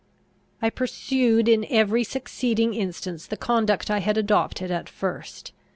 [0.63, 5.51] I pursued in every succeeding instance the conduct I had adopted at first.